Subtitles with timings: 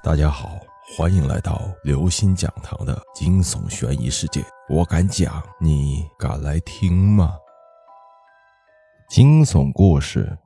[0.00, 0.60] 大家好，
[0.96, 4.40] 欢迎来到刘星讲堂的惊悚悬疑世界。
[4.68, 7.36] 我敢讲，你敢来听吗？
[9.10, 10.38] 惊悚故事：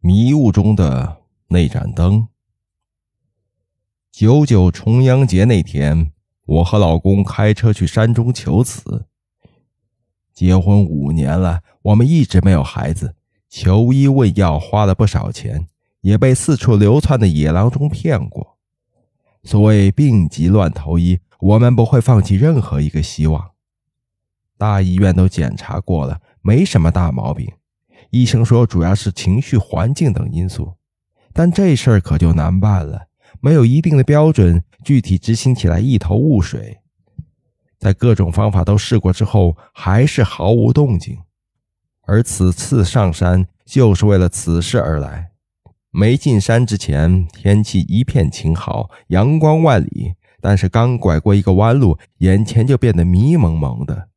[0.00, 1.18] 迷雾中的
[1.48, 2.26] 那盏灯。
[4.10, 6.12] 九九重阳节那天，
[6.46, 9.06] 我和老公开车去山中求子。
[10.32, 13.14] 结婚五年了，我们一直没有孩子，
[13.50, 15.68] 求医问药花了不少钱，
[16.00, 18.55] 也被四处流窜的野郎中骗过。
[19.46, 23.52] 所谓病急乱投医，我们不会放弃任何一个希望。
[24.58, 27.48] 大医院都检查过了，没什么大毛病。
[28.10, 30.74] 医生说主要是情绪、环境等因素，
[31.32, 33.06] 但这事儿可就难办了，
[33.40, 36.80] 没有一定的标准，具体执行起来一头雾水。
[37.78, 41.16] 在各种方法都试过之后，还是毫无动静。
[42.02, 45.30] 而此次上山，就是为了此事而来。
[45.98, 50.12] 没进山之前，天气一片晴好，阳光万里。
[50.42, 54.10] 但是刚拐过一个弯路，眼前就变得迷蒙蒙的，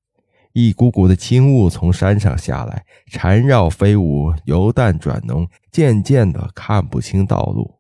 [0.51, 7.75] 一股股的轻雾从山上下来，缠绕飞舞，由淡转浓，渐渐的看不清道路。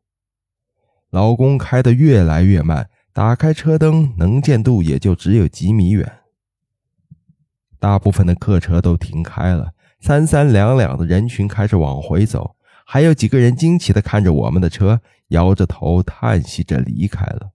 [1.09, 6.09] 老公开得越来越慢，打开车灯，能见度也就只有几米远。
[7.77, 12.55] 大部分的客车都停开了，三三两两的人群开始往回走。
[12.91, 17.51] 还有几个人惊奇地看着我们的车，摇着头叹息着离开了。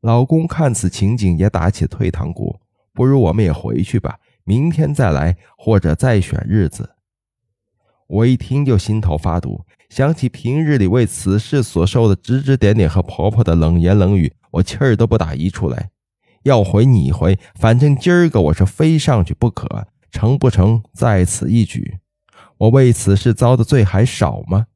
[0.00, 2.58] 老公看此情景也打起退堂鼓，
[2.94, 6.94] 不如我们也回去吧，明天再来，或者再选日子。
[8.06, 15.90] 我一听就心头发堵，想起平日里为此事所受的指指点点和婆婆的冷言冷语，我气儿都不打一处来。
[16.44, 21.98] 要回你回，反正今儿个我是非上去不可，成不成在此一举。
[22.64, 24.66] 我为此事遭的罪还少吗？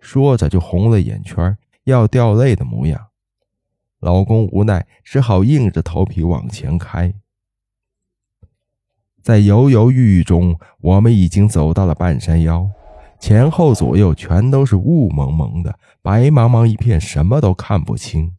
[0.00, 3.08] 说着就红了眼圈，要掉泪的模样。
[4.00, 7.14] 老公无奈，只好硬着头皮往前开。
[9.22, 12.68] 在犹犹豫豫中，我们已经走到了半山腰，
[13.20, 18.32] 前后左右全都是雾蒙蒙的，白茫茫一片，什么都看不清，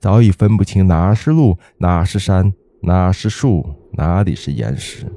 [0.00, 5.12] 早已分不清哪是路，哪是山，哪是树，哪里是岩石。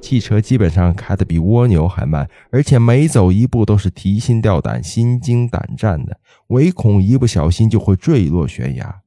[0.00, 9.02] 汽车基本上开得比蜗牛还慢，而且每走一步都是提心吊胆、心惊胆战的，唯恐一不小心就会坠落悬崖。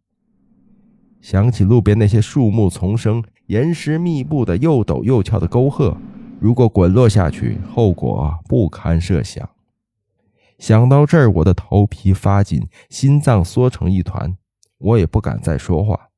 [1.21, 5.95] 想起路边那些树木丛生、岩石密布的又陡又峭的沟壑，
[6.39, 9.49] 如果滚落下去，后果不堪设想。
[10.57, 14.35] 想到这儿，我的头皮发紧，心脏缩成一团，
[14.77, 16.08] 我也不敢再说话。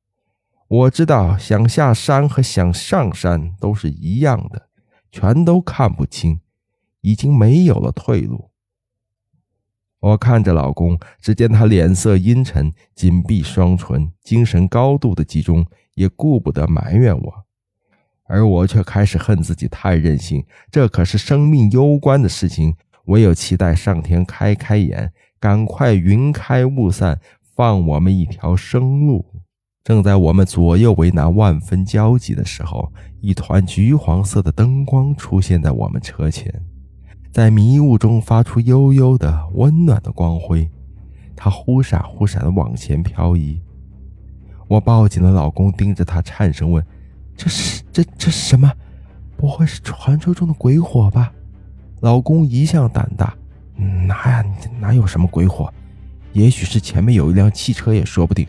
[0.72, 4.70] 我知道，想下山和想上山都是一样的，
[5.10, 6.40] 全都看不清，
[7.02, 8.48] 已经没有了退路。
[10.00, 17.44] 我看着老公，只见他脸色阴沉，紧闭双唇，精神高度的集中，也顾不得埋怨我，
[18.24, 20.42] 而我却开始恨自己太任性。
[20.70, 29.41] 这可是生命攸关的事情，唯有期待上天开开眼，赶快云开雾散，放我们一条生路。
[29.84, 36.52] 正在我们左右为难、万分焦急的时候，一团橘黄色的灯光出现在我们车前，
[37.32, 40.70] 在迷雾中发出幽幽的、温暖的光辉。
[41.34, 43.60] 它忽闪忽闪地往前漂移。
[44.68, 46.84] 我抱紧了老公，盯着他，颤声问
[47.36, 48.72] ：“这是这这是什么？
[49.36, 51.32] 不会是传说中的鬼火吧？”
[52.00, 53.34] 老公一向胆大
[54.06, 54.44] ：“哪，
[54.78, 55.72] 哪有什么鬼火？
[56.32, 58.46] 也许是前面有一辆汽车，也说不定。”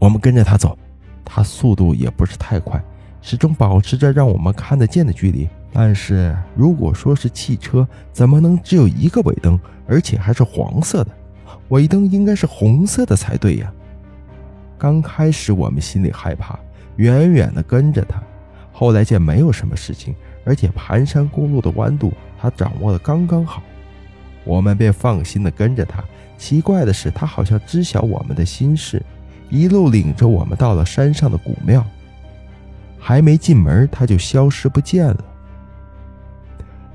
[0.00, 0.76] 我们跟着他走，
[1.22, 2.82] 他速度也不是太快，
[3.20, 5.46] 始终保持着让我们看得见的距离。
[5.72, 11.10] 但是如果说是汽车，怎么能只有一个尾灯，而且还是黄色的？
[11.68, 13.70] 尾灯应该是红色的才对呀。
[14.78, 16.58] 刚开始我们心里害怕，
[16.96, 18.22] 远远的跟着他，
[18.72, 20.14] 后来见没有什么事情，
[20.46, 22.10] 而且盘山公路的弯度
[22.40, 23.62] 他掌握的刚刚好，
[24.44, 26.02] 我们便放心的跟着他。
[26.38, 29.02] 奇怪的是，他好像知晓我们的心事。
[29.50, 31.84] 一路领着我们到了山上的古庙，
[32.98, 35.24] 还没进门，他就消失不见了。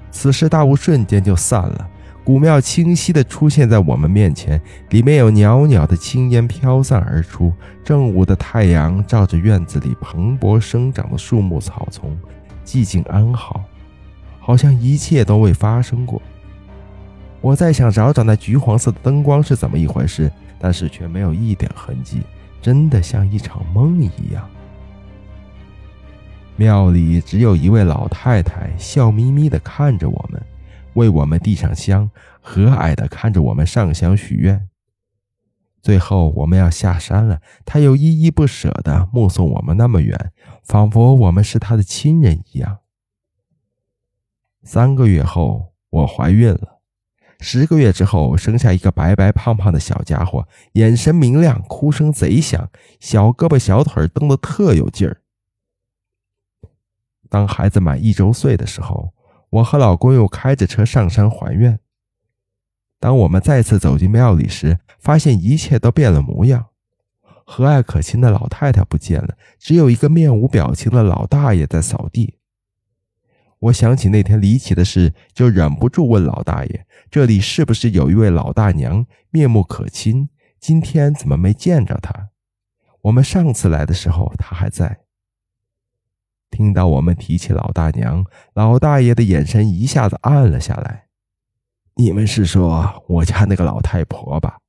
[0.10, 1.88] 此时大雾瞬间就散了，
[2.24, 4.60] 古庙清晰地出现在我们面前，
[4.90, 7.52] 里面有袅袅的青烟飘散而出。
[7.84, 12.18] 正午的太阳照着院子里蓬勃生长的树木草丛，
[12.66, 13.64] 寂静安好，
[14.40, 16.22] 好像一切都未发生过。
[17.42, 22.22] 我在想找找那橘黄色的灯光是怎么一回事，但是却没有一点痕迹。
[22.62, 24.50] 真的像一场梦一样。
[26.56, 30.42] 庙里只有一位老太太，笑眯眯地看着我们，
[30.94, 32.10] 为我们递上香，
[32.42, 34.70] 和蔼地看着我们上香许愿。
[35.82, 40.32] 最后我们要下山了，他又依依不舍地目送我们那么远，
[40.64, 42.80] 仿佛我们是他的亲人一样。
[44.64, 46.75] 三个月后，我怀孕了。
[47.40, 55.22] 十个月之后，生下一个白白胖胖的小家伙，眼神明亮，哭声贼响，小胳膊小腿蹬得特有劲儿。
[57.30, 59.14] 当孩子满一周岁的时候，
[59.50, 61.80] 我和老公又开着车上山还愿。
[63.00, 66.68] 当我们再次走进庙里时，发现一切都变了模样，
[67.46, 72.40] 和蔼可亲的老太太不见了，只有一个面无表情的老大爷在扫地。
[73.66, 80.30] 我想起那天离奇的事，就忍不住问老大爷：“这里是不是有一位老大娘，面目可亲？
[80.60, 82.30] 今天怎么没见着她？
[83.02, 85.00] 我们上次来的时候，她还在。”
[86.52, 88.24] 听到我们提起老大娘，
[88.54, 91.06] 老大爷的眼神一下子暗了下来。
[91.96, 94.60] 你们是说我家那个老太婆吧？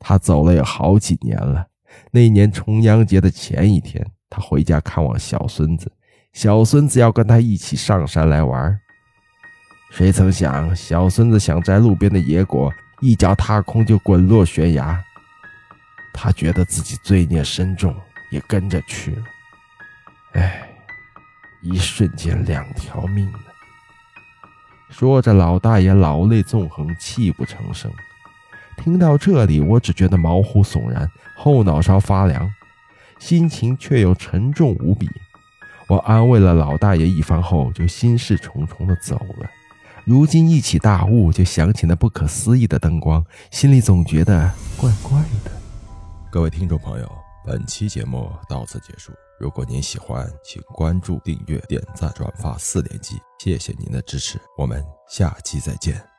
[0.00, 1.68] 她走了有好几年了。
[2.10, 5.92] 那年重阳节的前一天，她回家看望小孙子。
[6.34, 8.78] 小孙子要跟他一起上山来玩，
[9.90, 15.00] 谁曾想小孙子想摘路边的野果，一脚踏空就滚落悬崖。
[16.12, 17.94] 他觉得自己罪孽深重，
[18.30, 19.22] 也跟着去了。
[20.32, 20.68] 哎，
[21.62, 23.38] 一瞬间两条命呢。
[24.90, 27.88] 说着，老大爷老泪纵横，泣不成声。
[28.76, 32.52] 听到这里，我只觉得毛骨悚然，后脑勺发凉，
[33.20, 35.08] 心情却又沉重无比。
[35.86, 39.50] 我安慰了老大爷一番后，就心事重重的走了。
[40.04, 45.50] 如今一起大雾，就想起那不可思议的灯光，心里总觉得怪怪的。
[46.30, 47.10] 各位听众朋友，
[47.46, 49.12] 本期节目到此结束。
[49.38, 54.40] 如果您喜欢，请关注、订阅、点赞、转发四连击，谢谢您的支持。
[54.56, 56.13] 我们下期再见。